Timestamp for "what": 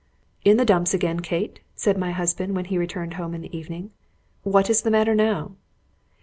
4.41-4.67